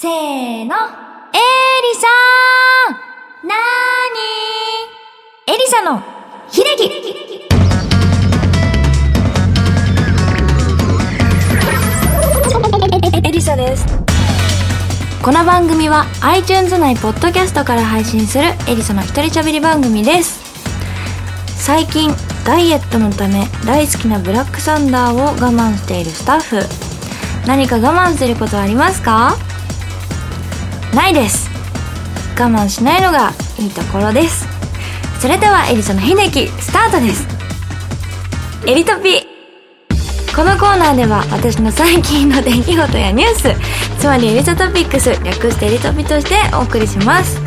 [0.00, 0.14] せーの。
[0.14, 0.70] エリ
[1.96, 6.00] サーなーにエリサの
[6.48, 6.84] 秀樹
[13.26, 13.86] エリサです。
[15.20, 20.38] この番組は iTunes 内ポッドキャストから配信するエリサの一人喋り番組です。
[21.60, 22.12] 最近
[22.46, 26.60] ダイエットのため大好きなブラックサンダーを我慢しているスタッフ
[27.48, 29.36] 何か我慢することありますか？
[30.94, 31.48] ないです。
[32.38, 34.46] 我慢しないのがいいところです。
[35.20, 37.26] それではエリサの秀樹スタートです。
[38.66, 39.26] エリトピ。
[40.34, 43.52] このコーナーでは私の最近の出来事やニュース
[43.98, 47.40] つまりエリサトピックス略してエリトピとしてお送りします。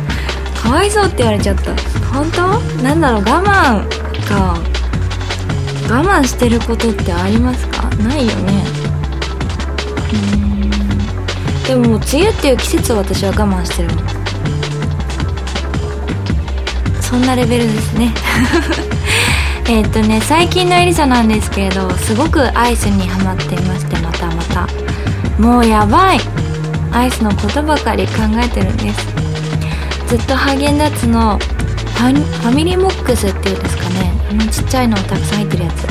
[0.62, 1.74] かわいそうって言われちゃった。
[2.12, 2.60] 本当？
[2.82, 3.22] なんだろう？
[3.22, 3.88] 我慢
[4.28, 4.58] か。
[5.88, 7.88] 我慢してることってありますか？
[7.96, 8.64] ないよね。
[10.34, 10.41] うん。
[11.66, 13.88] でももう梅雨っていう季節を私は我慢してる。
[13.94, 14.02] の
[17.00, 18.12] そんなレベルですね。
[19.68, 24.68] えっとね最近のエリサなんですけれどすごくアイスにハマっていましてまたまた。
[25.38, 26.20] もうやばい。
[26.92, 29.06] アイスのことばかり考えてるんです。
[30.08, 31.38] ずっとハーゲンダッツの
[31.94, 34.12] ファファミリーモックスっていうんですかね。
[34.30, 35.86] あのちっちゃいのたくさん入ってるやつ。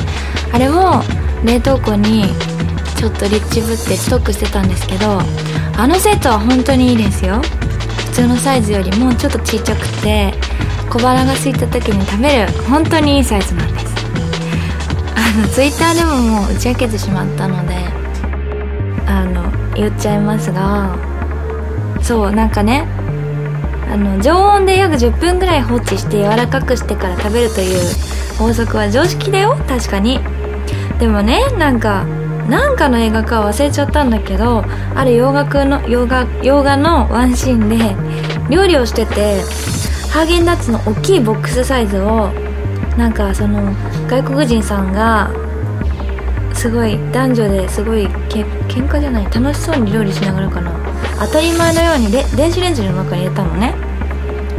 [0.54, 1.02] あれを
[1.44, 2.26] 冷凍庫に
[2.96, 5.20] ちょっとリッチぶってストックしてたんですけど
[5.76, 7.40] あのセットは本当にいいですよ。
[8.10, 10.34] 普通のサイズよりもちょっとちっちゃくて
[10.90, 13.94] 小腹が空いた時に食べる本当にいいサイズなんです。
[15.16, 17.74] あのツイッターでももう打ち明けてしまったので
[19.06, 20.94] あの言っちゃいますが
[22.02, 22.86] そうなんかね
[23.90, 27.78] あの常温で約10分ぐらい放置して柔らかくしてから食べるという
[28.38, 29.56] 法則は常識だよ。
[29.66, 30.20] 確かに。
[30.98, 32.04] でもねなんか
[32.48, 37.76] なんかの映画か忘れちゃったんだけどある洋楽の洋画洋画のワンシーンで
[38.50, 39.40] 料理をしてて
[40.10, 42.30] ハーゲンダッツの大きいボックスサイズを
[42.96, 43.72] なんかその
[44.08, 45.30] 外国人さんが
[46.54, 50.72] すごい男女ですごいけ喧嘩じゃない楽しそうに料理しながらかな。
[51.18, 53.74] 当たり前のようにで電子レンジの中に入れたのね。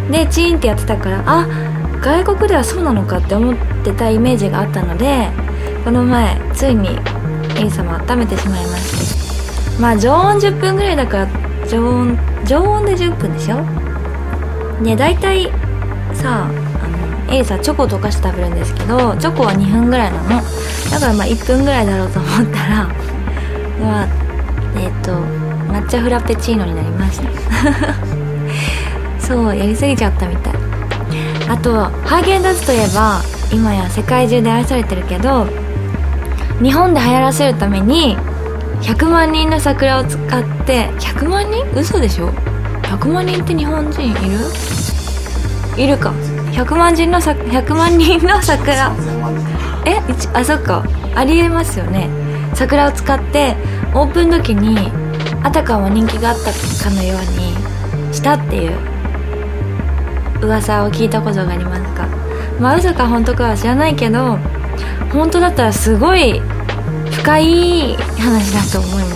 [0.10, 1.48] でチーンってやってたからあ
[2.02, 5.30] 外国ではそうなのかって思ってたイメージがあったので
[5.86, 6.90] この前ついに
[7.58, 9.82] エリ様温めてしまいまして。
[9.82, 11.28] まあ常温10分ぐらいだから
[11.68, 13.62] 常温常温で10分でしょ？
[14.82, 15.46] ね大体
[16.14, 20.30] さあのエリさチョコ溶かして食べるんですけどチョコは2分ぐらいなの。
[20.92, 22.88] だからまあ1分ぐらいだろうと思ったら
[23.82, 24.08] まあ
[24.78, 25.12] えっ、と
[25.72, 27.26] 抹茶フラペチーノになりました。
[29.26, 30.54] そうやりすぎちゃったみたい。
[31.50, 31.74] あと
[32.06, 33.22] ハーゲンダッツといえば
[33.52, 35.48] 今や世界中で愛されてるけど
[36.64, 38.16] 日本で流行らせるために
[38.82, 41.66] 100万人の桜を使って100万人？
[41.76, 42.30] 嘘でしょ
[42.84, 45.84] ？100万人って日本人いる？
[45.84, 46.12] いるか。
[46.54, 48.96] 100万人のさ100万人の桜。
[49.86, 49.98] え
[50.34, 50.86] あそっか。
[51.16, 52.10] ありえますよね。
[52.56, 53.58] 桜を使って
[53.94, 54.90] オープン時に
[55.44, 57.22] あたかも人気があったかのよう
[58.08, 58.94] にしたっていう。
[60.42, 62.08] 噂を聞いたことがありますか
[62.60, 64.38] まあ嘘か本当かは知らないけど
[65.12, 66.42] 本当だったらすごい
[67.14, 69.16] 深い話だと思いま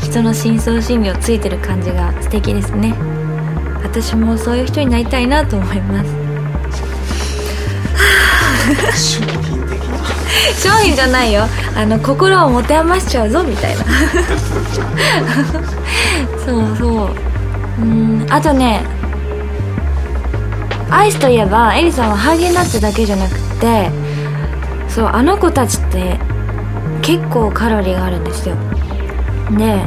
[0.00, 0.06] す。
[0.10, 2.94] 人の深層心理をついてる感じが素敵ですね。
[3.82, 6.10] 私もそういう人になりたいなと思います。
[9.18, 9.98] 商品的な。
[10.54, 11.44] 商品じゃないよ。
[11.76, 13.84] あの心を持て余しちゃうぞみたいな。
[16.44, 17.10] そうそう。
[17.80, 18.82] うんあとね
[20.90, 23.90] アイスといえばエリさんはハーゲンダッツだけじゃなくて
[24.88, 26.18] そうあの子たちって
[27.02, 28.56] 結構カロリーがあるんですよ。
[29.58, 29.84] で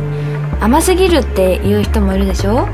[0.59, 2.67] 甘すぎるっていう人もいるでしょ？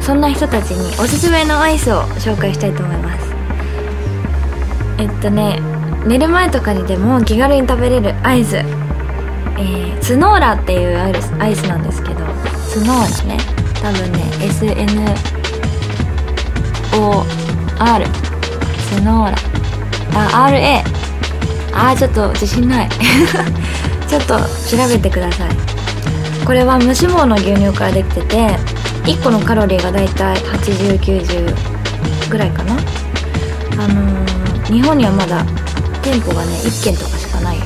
[0.00, 3.34] そんな人たちにおすすめのアイスを紹介したいと思います。
[4.98, 5.60] えっとね
[6.06, 12.26] 寝る前とかにでも気軽に食べれるアイス、えー、スノーラっていうアイスアイスなんですけど。
[12.68, 13.38] スノーラね。
[13.82, 15.16] 多分ね SNOR
[18.78, 19.36] スノーラ。
[20.14, 20.97] あ RA
[21.80, 22.88] あーちょっと自信ない。
[24.08, 25.48] ちょっと調べてください。
[26.44, 28.58] これは無脂肪の牛乳からできてて
[29.04, 31.54] 1個のカロリーがだいたい8090
[32.28, 32.74] ぐらいかな。
[33.78, 35.44] あのー、日本にはまだ
[36.02, 37.58] 店舗がね1軒とかしかない。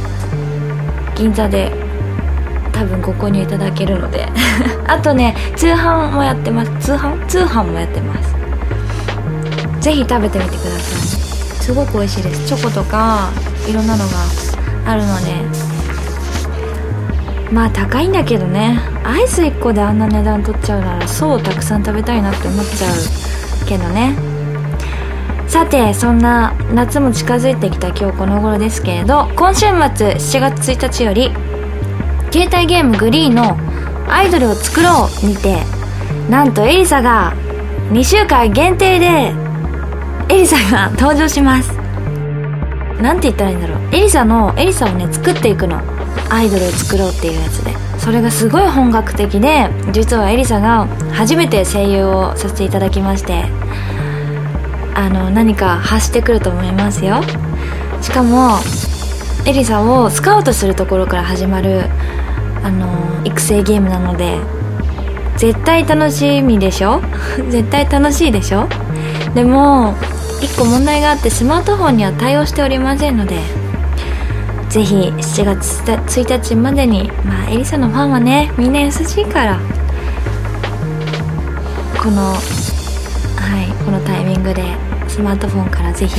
[1.15, 1.73] 銀座で
[2.71, 4.29] 多分ご購入いただけるので。
[4.87, 6.71] あとね通販もやってます。
[6.81, 7.27] 通販？
[7.27, 8.35] 通販もやってます。
[9.81, 10.81] ぜひ食べてみてください。
[11.63, 12.47] すごく美味しいです。
[12.47, 13.31] チョコとか
[13.69, 14.13] いろんなのが
[14.87, 15.73] あるので
[17.53, 18.81] まあ高いんだけどね。
[19.05, 24.17] アイス1個であんな値段取っちゃうなら層をたくさん食べたいなって思っちゃうけどね。
[25.49, 29.69] さてそんな夏も近づいてきた今日この頃ですけれど今週末
[30.15, 31.31] 7月1日より
[32.33, 33.59] 携帯ゲームグリーの
[34.09, 35.59] 「アイドルを作ろう」にて
[36.31, 37.35] なんとエリサが
[37.91, 39.35] 2週間限定で
[40.31, 41.82] エリサが登場します。
[43.03, 43.79] なんて言ったらいいんだろう。
[43.95, 45.81] エリサのエリサをね作っていくの。
[46.31, 47.73] アイドルを作ろうっていうやつで。
[47.99, 53.45] それがすごい本格的で実はエリサが初めて声優をさせていただきまして
[54.97, 57.21] あの何か発してくると思いますよ。
[58.01, 58.59] しかも
[59.47, 61.85] エリサをスカウトするところから始まる
[62.65, 62.89] あの
[63.25, 64.39] 育成ゲームなので
[65.37, 67.01] 絶対楽しみでしょ？
[67.51, 68.67] 絶対楽しいでしょ？
[69.35, 69.95] でも
[70.43, 73.39] 1個問題があってスマートフォンには対応しておりませんので
[74.69, 79.61] ぜひ7月1日までにまあエリサのファンはねみんな優しいから
[82.03, 82.39] このは
[83.63, 84.65] いこのタイミングで
[85.09, 86.15] スマートフォンからぜひ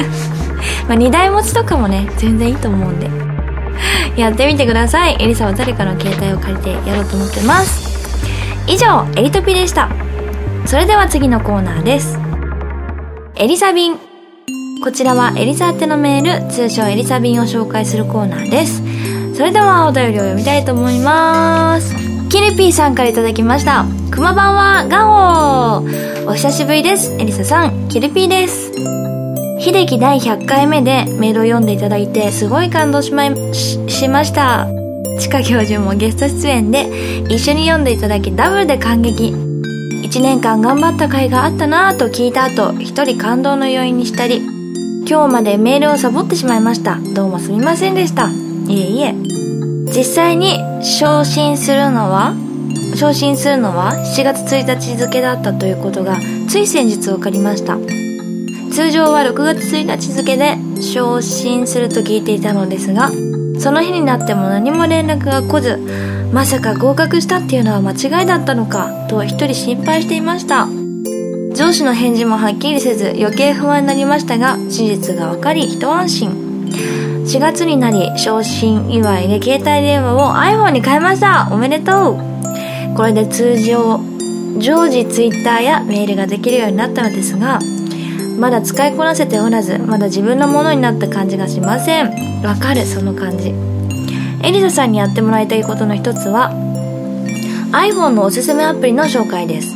[0.86, 3.08] まあ2台持ちとかもね全然いいと思うんで
[4.18, 5.16] やってみてください。
[5.20, 7.88] エリサは誰かの携帯を借りてやろうと思ってます。
[8.66, 9.88] 以上エリトピでした。
[10.66, 12.27] それでは次のコーナーです。
[13.40, 13.96] エリサ便
[14.82, 18.82] こちらはエリサ宛てのメール通称エリサ便を紹介するコーナーです。
[19.36, 21.94] それではお便りを読みたいと思います。
[22.30, 23.84] キリピーさんから頂きました。
[24.10, 27.14] くま版はガオお久しぶりです。
[27.14, 28.72] エリサさんキリピーです。
[29.60, 34.66] 秀樹第100回目でメールを読んでいただいてすごい感動しまししました。
[35.20, 36.88] 地下教授もゲスト出演で
[37.28, 39.47] 一緒に読んでいただきダブルで感激。
[40.08, 46.98] 1年間頑張った甲斐があったなぁと聞いた後一人感動の要因にしたり今日までメールをサボってしまいました。
[47.14, 48.30] どうもすみませんでした。
[48.30, 48.32] い
[48.70, 49.12] えいえ。
[49.92, 52.34] 実際に昇進するのは
[52.96, 56.16] 昇進するのは7月1日付だったということが
[56.48, 57.76] つい先日分かりました。
[58.72, 63.10] 通常は6月1日付で昇進すると聞いていたのですが
[63.58, 70.68] その日になっても何も連絡が来ずまさか合格したっていうのは間違いだったのかと一人心配していました。
[71.54, 76.30] 上司の返事もはっきりせず余計不安になりましたが事実が分かり一安心。
[77.24, 81.48] 4月になり昇進祝いで携帯電話を iPhone に変えました。
[81.50, 82.94] おめでとう。
[82.94, 84.00] これで通常
[84.58, 87.60] 常時 Twitter やメールができるようになったのですが
[88.38, 92.42] まだ使いこなせておらずまだ自分のものになった感じがしません。
[92.42, 93.77] わかるその感じ。
[94.42, 96.52] エリサさんにやってもらいたいことの一つは
[97.72, 99.74] iPhone のおすすめアプリの紹介です。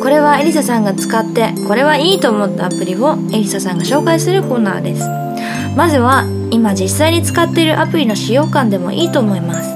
[0.00, 5.08] これはエリサさんが使ってこれはいいと思ったアプリをエリサさんが紹介するコーナーです。
[5.76, 9.74] まずは今実際に使っているアプリの使用感でもいいと思います。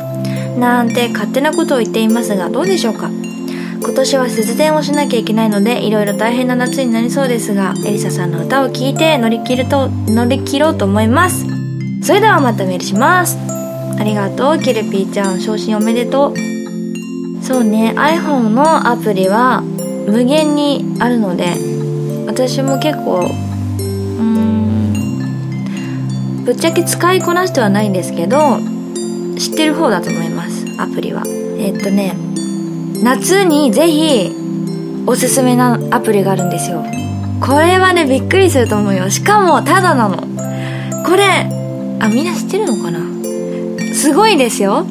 [0.58, 3.10] なんて勝手なことを言っていますがどうでしょうか？
[3.80, 11.46] 今年は節電をしなきゃいけないのでいろいろ大変な夏になりそうですがエリサさんの歌を聴いて乗り切ると乗り切ろうと思います。
[12.02, 13.38] それではまたメールします。
[13.98, 15.40] ありがとうキルピーちゃん。
[15.40, 16.34] 昇進おめでとう。
[17.42, 19.62] そうね iPhone のアプリは
[20.06, 21.56] 無限にあるので
[22.26, 24.92] 私も結構うん
[26.44, 28.58] ぶっちゃけ使いこなしてはないんですけど
[29.38, 31.22] 知ってる方だと思いますアプリは。
[31.58, 32.16] えっとね
[33.02, 34.30] 夏にぜひ
[35.06, 36.84] おすすめなアプリがあるんですよ。
[37.40, 39.08] これはねびっくりすると思うよ。
[39.10, 40.18] しかもただなの。
[41.04, 41.48] これ
[42.00, 43.00] あみんな知ってるのかな
[43.98, 44.86] すごいですよ。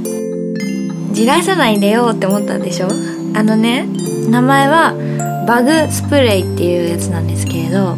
[1.13, 2.89] じらさないでよって思ったでしょ？
[3.35, 3.87] あのね
[4.29, 4.93] 名前は
[5.47, 7.95] バグスプレイっていうやつなんですけれど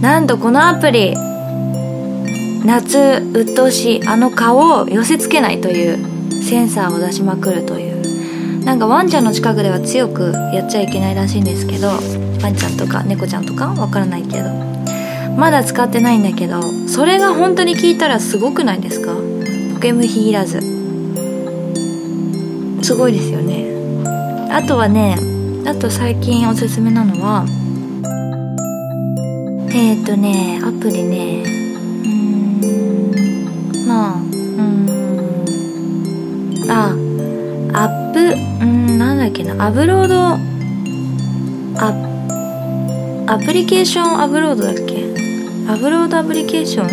[0.00, 1.14] なんとこのアプリ
[2.66, 8.64] 夏鬱陶しいあの顔を寄せ付けないというセンサーを出しまくるという。
[8.64, 11.88] なんかワンちゃんの近くでは強くやっちゃいけないらしいんですけど
[12.42, 13.68] ワンちゃんとか猫ちゃんとか？
[13.68, 14.50] わからないけど。
[15.38, 19.14] まだ使ってないんだけどそれが本当に効いたらすごくないですか？
[19.80, 20.60] ケムヒいらず。
[22.82, 23.64] すごいですよね。
[24.52, 25.16] あとはね
[25.66, 27.46] あと最近おすすめなのは
[29.72, 31.42] えっ、ー、とねアプリね。
[32.04, 32.60] うん
[33.88, 34.86] まあうん
[36.68, 36.90] あ
[37.72, 38.20] アップ
[38.62, 39.64] うんなんだっけな。
[39.66, 40.20] アブロード
[41.82, 41.94] ア
[43.32, 45.06] アプリケーションアブロードだっけ？
[45.72, 46.84] アブロードアプリケーショ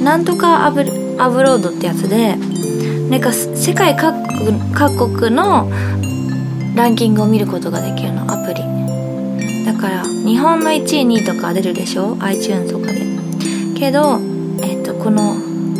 [0.00, 0.04] ン？
[0.04, 0.84] なんとかアブ
[1.18, 5.70] アブロードってやつでなんか世界各国各国の
[6.74, 8.62] ランキングを見ることができるのアプリ。
[9.64, 13.02] だから日本の1位2位とか出るでしょ？iTunes とかで。
[13.76, 14.20] けど、
[14.62, 15.36] えっとこの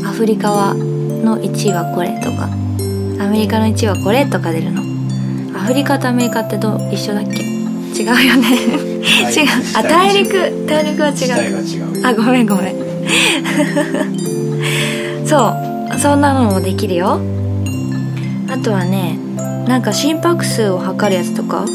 [0.06, 2.48] アフリカはの1位はこれとか。
[3.20, 4.82] アメリカの1位はこれとか出るの。
[5.56, 6.90] アフリカとアメリカってどう？
[6.92, 7.42] 一緒だっけ？
[7.42, 8.48] 違うよね。
[8.56, 9.48] 違う。
[9.76, 10.66] あ大陸。
[10.66, 12.06] 大陸は違う。
[12.06, 12.76] あごめんごめん
[15.28, 15.52] そ
[15.94, 17.20] うそんなのもできるよ。
[18.50, 19.18] あとはね
[19.66, 21.66] なんか心拍数を測るやつとか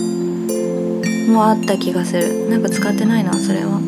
[1.28, 2.50] もあった気がする。
[2.50, 3.80] なんか使ってないなそれは。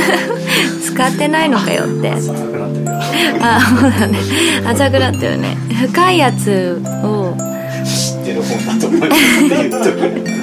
[0.82, 2.12] 使ってないのかよって。
[2.12, 2.92] 浅くなってるよ。
[3.42, 4.18] あそうだね。
[4.66, 5.56] 浅くなってるね。
[5.86, 7.36] 深いやつを。
[7.84, 10.00] 知ってる本だと思いますって言っとく。
[10.00, 10.34] れ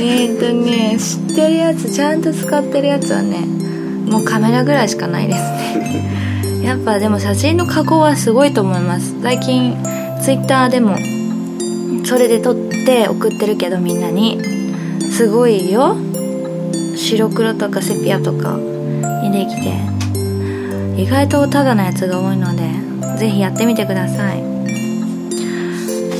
[0.00, 3.38] えー、とね知ってるやつちゃんと使ってるやつはね
[4.06, 6.17] もうカメラぐらいしかないですね
[6.62, 9.20] やっぱでも写真の加工はすごいと思います。
[9.22, 9.76] 最近
[10.22, 10.96] ツイッターでも
[12.04, 14.40] それで撮って送ってるけどみんなに。
[15.10, 15.96] すごいよ。
[16.94, 19.98] 白黒とかセピアとかにできて。
[21.00, 22.68] 意外とタダなやつが多いので
[23.18, 24.42] ぜひやってみてください。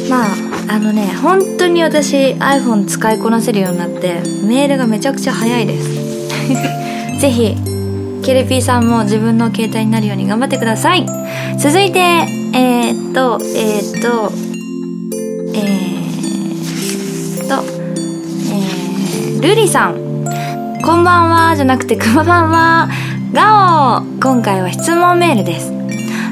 [0.09, 0.27] まあ
[0.69, 5.89] あのね本当に私 iPhone 使いこなせるようになってメールがめちゃくちゃ早いです。
[7.21, 7.57] ぜひ
[8.29, 11.07] ケレピーさんも自分の携帯になるように頑張ってください。
[11.59, 14.31] 続いてえー、っとえー、っと
[15.55, 17.65] えー、っと
[18.53, 19.95] えー、ルリさん。
[20.85, 22.91] こんばんはじゃなくてくまばんは。
[23.33, 25.73] ガオ今回は質問メールです。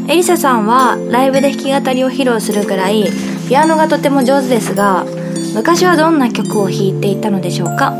[0.06, 3.06] エリサさんはライブで弾き語りを披露するくらい
[3.48, 5.06] ピアノがとても上手ですが
[5.54, 7.94] 昔はどんな曲を弾いていたのでしょうか。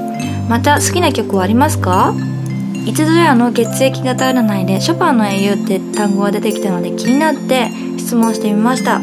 [0.50, 2.12] また好きな曲はありますか？
[2.86, 9.00] いつぞやの血液型占いでショパンの英雄って単語が出てきたので気になって質問してみました。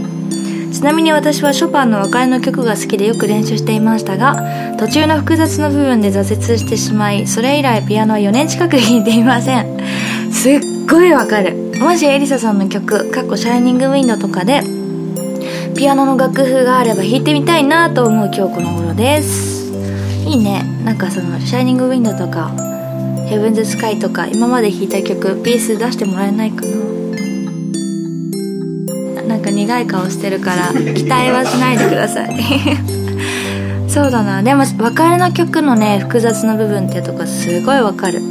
[0.72, 10.32] ちなみに私はショパンの別れの曲が好きでよく練習していましたが途中の複雑な部分で挫折してしまいそれ以来ピアノは4年近く弾いていません。
[10.32, 10.60] すっ
[10.90, 11.74] ごいわかる。
[11.80, 14.63] もしエリサさんの曲「かっこシャイニングウィンド」とかで
[15.75, 19.72] ピアノの楽譜があれば弾いてみたいなと思う今日この頃です。
[20.25, 20.63] いいね。
[20.86, 22.52] なんかその「シャイニングウィンド」とか
[23.34, 26.72] 「ヘブンズ・スカイ」とか今まで弾いた曲ピース出してもらえないかな。
[29.28, 32.30] なんか苦い顔してるから 期待はしないでください。
[33.90, 34.44] そうだな。
[34.44, 38.22] でも別れの曲のね複雑な部分ってとかすごいわかる。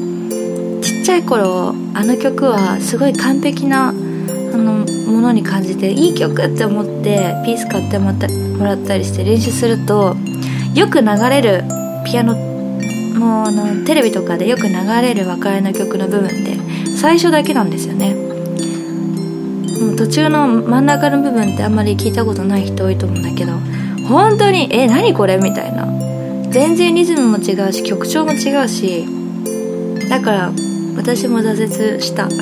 [0.82, 8.12] ちっちゃい頃あの曲はすごい完璧なあのものに感じていい曲って思ってピース買っても
[8.64, 10.16] らったりして練習すると
[10.74, 11.64] よく流れる
[12.04, 12.51] ピアノ
[13.22, 16.56] のあのテレビとかでよく流れる別れの曲の部分って
[16.96, 18.14] 最初だけなんですよね。
[18.14, 23.52] もう途中の真ん中の部分ってあんまり聞いたことない人多いと思うんだけど
[24.06, 25.86] 本当にえ何これみたいな。
[26.50, 29.06] 全然リズムも違うし曲調も違うし
[30.10, 30.52] だから
[30.94, 32.28] 私も挫折した。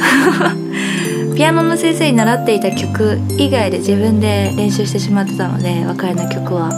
[1.36, 6.70] ピアノの先生に習っていた曲以外で自分で練習してしまってたので別れの曲は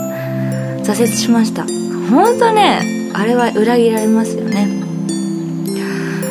[0.85, 1.65] 挫折しました。
[2.11, 4.69] 本当ねあれは裏切られますよね。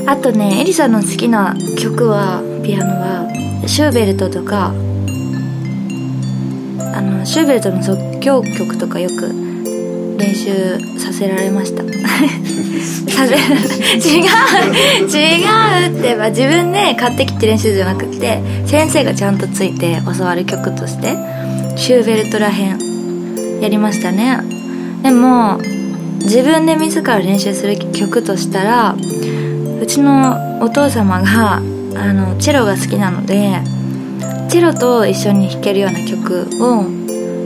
[0.08, 4.74] あとねエリさんの好きな曲はピアノはシューベルトとか
[6.94, 9.30] あのシューベルトの即興曲とかよく
[10.18, 11.84] 練習させられました。
[13.10, 13.36] させ
[13.98, 14.26] 違う
[15.08, 15.44] 違
[15.88, 21.16] うってば自分で買ってきて練習じゃなくて先生がちゃんとついて教わる曲として
[21.76, 24.40] シューベルトらへんやりましたね。
[25.04, 25.60] でも
[26.24, 28.96] 自分で自ら練習する曲としたら
[29.82, 31.62] うちのお父様があ
[32.14, 33.60] のチェロが好きなので
[34.50, 36.86] チェロと一緒に弾けるような曲を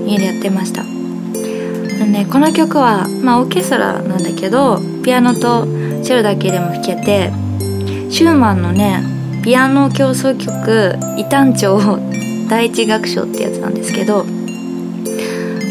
[0.05, 0.83] 家でやってました。
[0.83, 5.65] ね、この曲は、まあ、オーケストラなんだけどピアノと
[6.03, 7.31] チェロだけでも弾けて
[8.09, 9.03] シューマンのね
[9.43, 11.99] ピアノ協奏曲「異端調
[12.49, 14.25] 第一楽章」ってやつなんですけど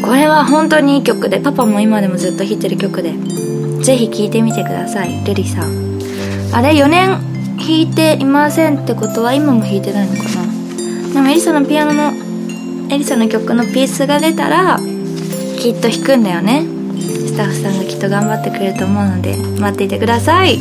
[0.05, 3.13] これは本当にいい曲でパパも今でもずっと弾いてる曲で
[3.83, 5.99] ぜひ聴いてみてくださいルリさん。
[6.53, 7.09] あれ4年
[7.57, 11.13] 弾いていませんってことは今も弾いてないのかな？
[11.13, 12.13] でもエリサのピアノの
[12.93, 14.77] エリサの曲のピースが出たら
[15.57, 16.63] きっと弾くんだよね。
[17.27, 20.59] スタッフさんがきっと頑張ってくれると思うので待っていてください。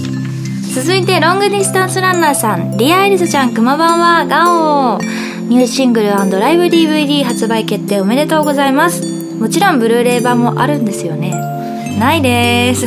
[0.75, 2.77] 続いてロングディスタンスランナーさん。
[2.77, 4.99] リアエリサちゃんくまばんはガオ
[5.49, 9.14] ニューシングルライブ DVD 発売決定おめでとうございます。
[9.41, 11.33] もちろんブルーレイ版もあるんですよね。
[11.99, 12.87] ないです。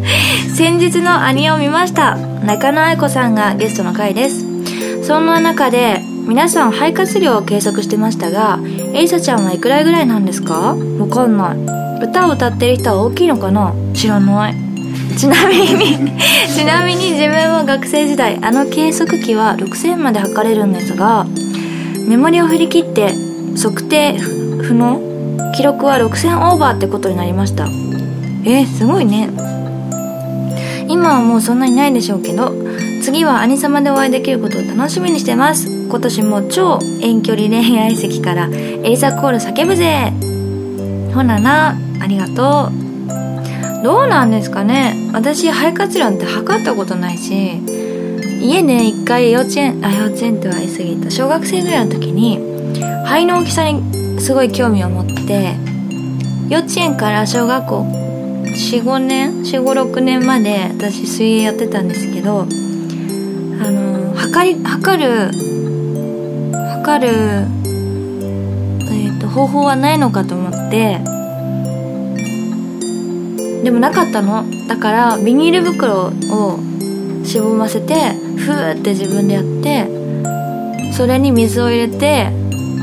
[0.56, 2.16] 先日のアニを見ました。
[2.44, 4.44] 中野愛子さんがゲストの回です。
[5.02, 8.58] そんな中で皆さん肺活量を計測してましたが
[8.92, 10.76] エリサちゃんはいくらぐらいなんですか？
[10.98, 12.04] わかんない。
[12.04, 13.72] 歌を歌ってる人は大きいのかな？
[13.94, 14.54] 知らない。
[15.16, 16.12] ちなみに
[16.54, 21.26] ちなみに自分は学生時代あの計測器は6000まで測れるんですが
[22.08, 23.14] メモリを振り切って
[23.60, 24.16] 測定
[24.62, 25.00] 不能？
[25.56, 27.66] 記録は6000オーバーってことになりました。
[28.44, 29.30] えー、すごいね。
[30.88, 32.54] 今はもうそんなにないでしょうけど
[33.02, 35.68] 次は兄様でお会いできることを楽しみにしてます。
[35.68, 40.12] 今年も超遠距離恋愛席からエリザコール叫ぶぜ。
[41.14, 43.82] ほななありがとう。
[43.82, 44.94] どうなんですかね。
[45.12, 47.60] 私肺活量って測ったことないし
[48.40, 52.38] 家で一回幼稚園あ幼稚園っては言い過ぎた小学生ぐらいの時に
[53.04, 55.54] 肺の大きさにすごい興味を持って
[56.48, 65.30] 幼稚園から小学校45年456年まで私水泳やってたんですけどあの測り測る
[66.82, 67.12] 測る、
[68.84, 71.00] えー、と方法はないのかと思って
[73.62, 74.44] でもなかったの。
[74.68, 76.58] だからビニール袋を
[77.24, 82.30] しぼませてふーって自分でやってそれに水を入れて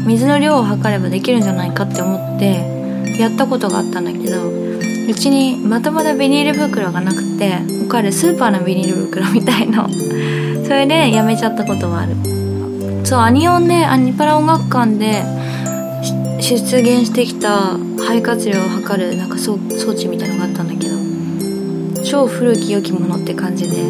[0.06, 9.88] 水の量を測ればできるんじゃないかって思ってやったことがあったんだけどうちにまともなビニール袋がなくておかるスーパーのビニール袋みたいの。
[10.66, 12.16] それでやめちゃったことはある。
[13.06, 15.24] そうアニオンでアニパラ音楽館で
[16.42, 20.96] 出現してきた肺活量を測るなんか装置みたいのがあったんだけど
[22.04, 23.84] 超古き良きものって感じで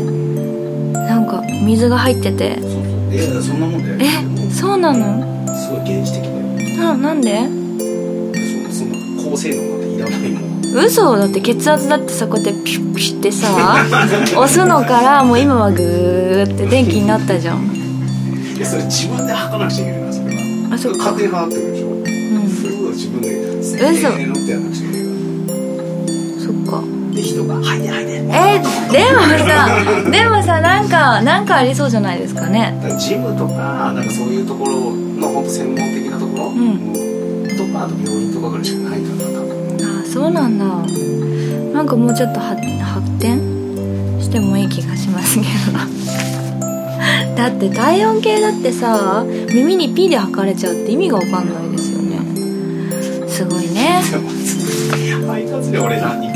[0.94, 2.60] なんか水が入ってて
[3.16, 3.98] いやそんなもんだよ。
[4.02, 5.48] えそうなの？
[5.56, 6.96] すごい原始的だよ。
[6.98, 7.48] ななんで？
[8.72, 10.56] そそんな高性能なんていらないもん。
[10.86, 13.48] 嘘だって血圧だってさこうやってピュッピュッってさ
[14.38, 17.64] 押すのからもう今はグーって電気になったじゃん。
[18.58, 20.74] いやそれ自分で測らなくちゃいけないなそれは。
[20.74, 20.98] あそっか。
[20.98, 21.88] 勝手に測ってるでしょ。
[21.88, 22.04] うん。
[22.50, 24.10] そういうことを自分でせ嘘
[28.96, 32.74] でもさでもさなんかなんかありそうじゃないですかね。
[32.98, 36.94] ジムとかなんかそういうところの本当専門的なところ、ん。
[37.58, 40.02] とかあと病院とかぐらいしかないから多分。
[40.02, 40.66] あそうなんだ。
[41.74, 43.38] なんかもうちょっと発発展
[44.22, 45.78] してもいい気がしますけど
[47.36, 52.20] だって体温計だってさ耳にピーで測れちゃうって意味が分かんないですよね。
[53.28, 54.02] すごいね。
[54.10, 56.35] でも肺活量俺何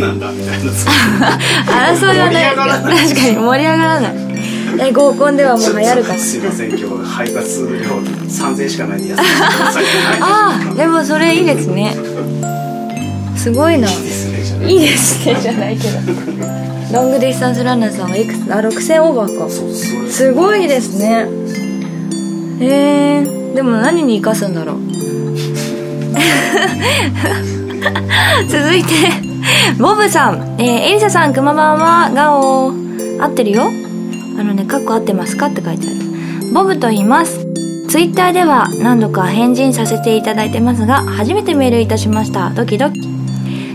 [0.00, 0.72] なんだみたいな。
[0.72, 0.90] さ
[1.66, 4.14] 争いはない確かに盛り上がらない。
[4.78, 7.72] え合コンではもう流行るかもすいません今日肺活量
[8.28, 9.18] 3000しかないんで安
[10.20, 11.94] ああでもそれいいですね。
[13.36, 13.88] すごいな。
[13.88, 15.98] いいですねじゃないいいですねじゃないけど。
[16.92, 18.52] ロングディスタンスランナーさんはいくつ？
[18.52, 19.48] あ6000オーバーか。
[20.10, 21.26] すごいですね。
[22.60, 24.76] えー、でも何に生かすんだろう。
[28.48, 29.35] 続いて
[29.78, 32.10] ボブさん、えー、エリサさんくまばんは。
[32.14, 32.72] ガオ
[33.18, 33.70] 合ってるよ。
[34.38, 36.52] あのねカッコ合ってますかって書いてある。
[36.52, 37.46] ボブと言います。
[37.88, 42.50] ツイッターでは何度か返事させていただいてますが初めてメールいたしました。
[42.50, 43.00] ドキドキ。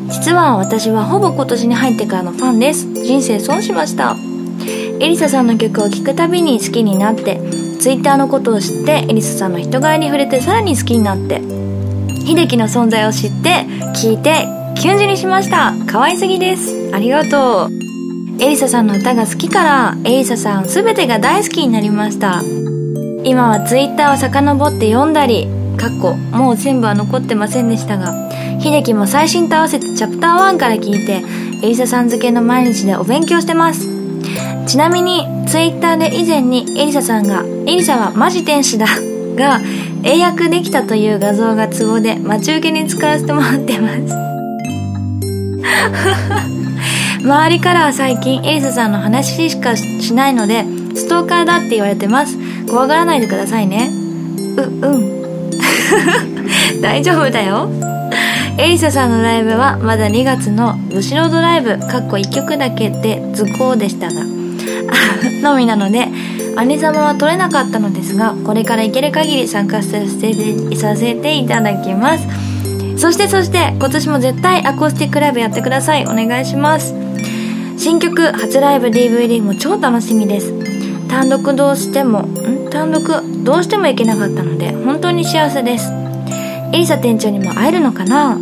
[0.09, 2.87] 実は私はほぼ今年に入ってからのファンです。
[2.93, 4.15] 人生損しました。
[4.99, 7.39] エリサさんの曲を聴くたびに好きになって
[7.79, 11.41] ツイッターのことを知ってエリサさんの人柄に触れてさらに好きになって
[12.23, 15.73] 秀樹の存在を知って聞いてキュンジにしました。
[15.87, 16.91] 可愛すぎです。
[16.93, 17.81] ありがとう。
[18.43, 22.41] エリサさんの歌が好きからエリサさん全てが大好きになりました。
[23.23, 28.13] 今はツイッターを遡って読んだりかっこもう全部は残ってませんでしたが
[28.59, 31.21] 秀樹も最新と合わせてチャプター1から聞いて
[31.63, 33.87] エリサさん付けの毎日でお勉強してます。
[34.67, 38.87] ちなみにツイッターで以前にエリサさんが「エリサはマジ天使だ」
[39.35, 39.59] が
[40.03, 44.30] 英訳できたという画像がツボで待ち受けに使わせてもらってます。
[47.23, 50.65] 周りからは最近エリサさんの話しかしないので
[50.95, 52.37] ストーカーだって言われてます。
[52.69, 53.89] 怖がらないでくださいね。
[54.57, 55.21] ううん。
[56.81, 57.69] 大丈夫だよ。
[58.57, 64.23] エリサさんのライブはまだ2月のブシロードライブかっこ1曲だけで図工でしたが
[65.41, 66.07] のみなので
[66.67, 72.50] 姉様は取れなかったのですがこれから行ける限り参加させてさせていただきます。
[73.01, 76.03] そしてそして今年も絶対アコースティックライブやってください。
[76.03, 76.93] お願いします。
[77.75, 80.53] 新曲初ライブ DVD も超楽しみです。
[81.07, 82.69] 単独どうしてもん？
[82.69, 83.03] 単独
[83.43, 85.91] どうしても行けなかったので本当に幸せです。
[86.73, 88.37] エリサ店長にも会えるのかな？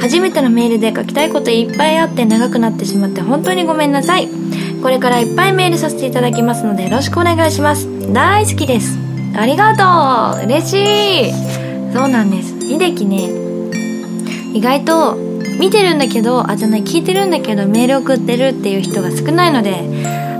[0.00, 4.30] 初めてのメールで書きたいこといっぱいあって長くなってしまって本当にごめんなさい。
[4.82, 7.86] これからいっぱいメールさせていただきますのでよろしくお願いします。
[8.14, 8.96] 大好きです。
[9.36, 10.46] ありがとう。
[10.46, 11.32] 嬉しい。
[11.92, 12.58] そうなんです。
[12.66, 13.43] 秀樹ね
[14.54, 15.16] 意外と
[15.58, 19.84] 見てるんだけどあじゃない聞いてるんだけどメール送ってるっていう人が少ないので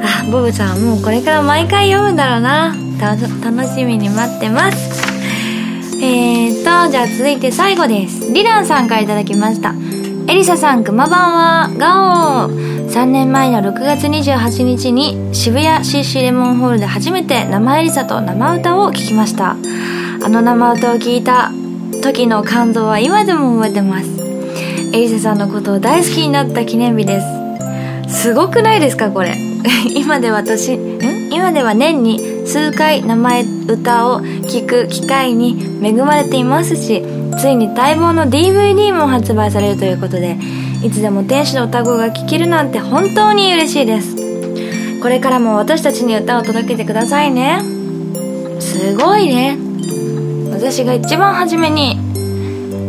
[0.02, 2.74] あボブさんもうこれから毎回読むんだろうな。
[3.42, 5.02] 楽しみに待ってます。
[6.02, 8.32] えーとじゃあ続いて最後です。
[8.32, 9.74] リランさんから頂きました。
[10.26, 11.70] エリサさんくまばんは。
[11.76, 12.88] ガオー。
[12.88, 19.50] 3年前の6月28日に渋谷 CC レモンホールで初めて生エリサと生歌を聴きました。
[19.52, 21.50] あの生歌を聴いた
[22.04, 24.08] 時の感動は今でも覚えてます。
[24.92, 27.22] エリサさんのことを大好きになった記念日で
[28.08, 28.20] す。
[28.20, 29.34] すごくないですかこれ？
[29.96, 37.02] 今では年ん今では年に数回名前歌を聴く機会に恵まれていますし
[37.38, 40.36] ついに待望の DVD も発売されるということで
[40.82, 44.14] いつでも天使の歌声が聴けるなんて本当に嬉しいです。
[45.00, 47.60] これからも私たちに歌を届けてくださいね。
[48.60, 49.63] すごいね。
[50.54, 51.98] 私が一番初めに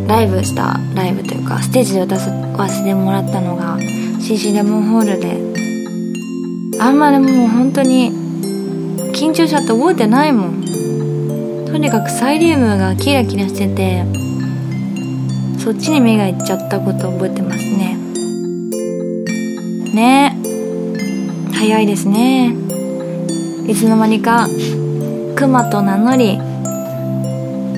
[0.08, 3.78] ライブしたライブというかステージで歌わせてもらったのが
[4.20, 5.56] CC レモンホールで。
[6.78, 8.10] あんまりもう本当に
[9.14, 10.64] 緊張しちゃって覚えてないもん。
[11.66, 14.04] とにかくサイリウムがキラキラしてて
[15.58, 17.96] そっちに目がいっちゃったこと覚えてますね。
[19.94, 20.36] ね。
[21.52, 22.54] 早いですね。
[23.66, 24.46] いつの間にか
[25.34, 26.38] クマと名乗り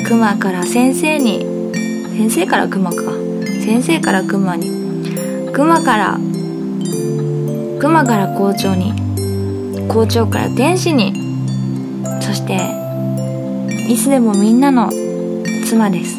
[0.08, 1.40] クマから先生に
[2.16, 3.02] 先生からクマか。
[3.62, 4.70] 先生からクマに。
[5.52, 6.18] クマから
[7.78, 8.94] クマから校長に。
[9.86, 11.12] 校長から天使に。
[12.22, 12.56] そして
[13.92, 14.90] いつでもみんなの
[15.66, 16.16] 妻です。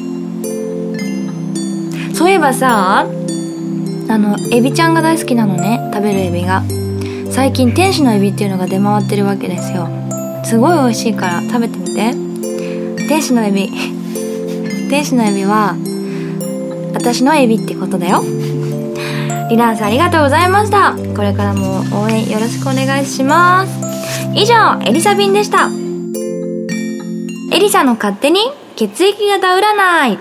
[2.14, 5.90] そういえばさあのエビちゃんが大好きなのね。
[5.92, 6.62] 食べるエビが。
[7.32, 9.90] 最近天使のエビっていうのが出回ってるわけですよ。
[10.44, 12.29] すごい美味しいから食べてみて。
[13.10, 13.72] 天使のエビ。
[14.88, 15.76] 天使のエビは
[16.94, 18.22] 私のエビってことだよ。
[19.50, 20.94] リランさんありがとうございました。
[21.16, 23.80] これからも応援よろしくお願いします。
[24.36, 25.72] 以上エリサビンでした。
[27.52, 28.42] エリサの勝手に
[28.76, 30.20] 血液型占い。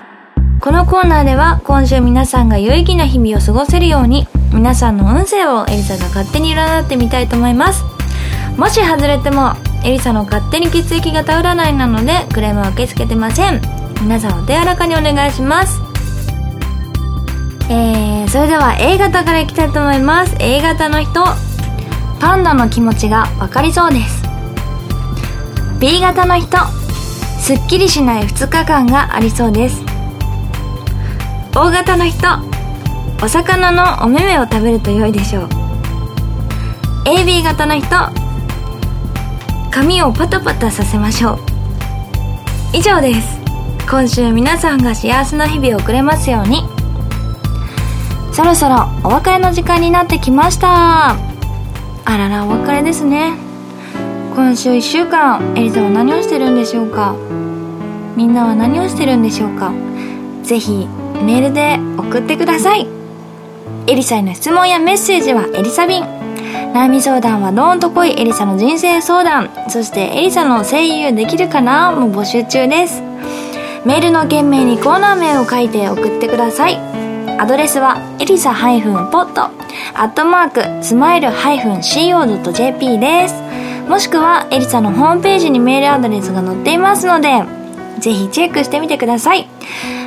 [0.59, 7.85] このコーナーでは今週皆さんが有意義な日々を過ごせるように皆さんの運勢をエリサが勝手に占ってみたいと思います。
[8.57, 9.53] もし外れても
[9.85, 13.61] エリサの勝手に血液型占いなのでクレームは受け付けてません。
[14.03, 15.81] 皆さんお手柔らかにお願いします。
[17.71, 20.35] えー、それでは A 型からいきたいと思います。
[20.41, 21.25] A 型の人
[22.21, 24.23] パンダの気持ちが分かりそうです。
[25.81, 26.57] B 型の人
[27.41, 29.83] すっきりしない2日間がありそうです。
[31.57, 32.27] O 型の人
[33.23, 35.49] お魚のお目目を食べると良いでしょう。
[37.05, 38.28] AB 型の人
[39.71, 41.39] 髪をパタパタさせましょう。
[42.73, 43.39] 以上です。
[43.89, 46.63] 今週皆さんが幸せな日々を送れますように。
[48.33, 51.13] そろそろお別れの時間になってきました。
[51.13, 51.17] あ
[52.05, 53.37] ららお別れですね。
[54.35, 57.15] 今週1週間エリザは何をしてるんでしょうか？
[58.17, 59.73] みんなは何をしてるんでしょうか？
[60.43, 60.87] ぜひ
[61.23, 62.87] メールで送ってください。
[63.87, 66.05] エリサへの質問やメッセージはエリサ便
[66.73, 69.51] 悩み相談はドーンと来いエリサの人生相談。
[69.69, 71.93] そしてエリサの声優できるかな？
[71.93, 73.03] も募集中です。
[73.85, 76.79] メールの件名にコーナー名を書いて送ってください。
[77.39, 79.51] アドレスはエリサ -pod
[79.95, 83.35] アットマークスマイル -co.jp です。
[83.89, 87.43] もしくはエリサのホームページにメールアドレスが載っていますので
[88.01, 89.49] ぜひチェックしてみてください。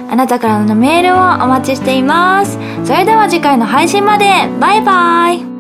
[0.10, 2.60] あなたからのメールをお待ちしています。
[2.84, 4.26] それでは次回の配信まで。
[4.60, 5.51] バイバイ。